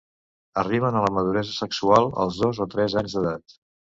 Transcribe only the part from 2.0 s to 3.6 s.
als dos o tres anys d'edat.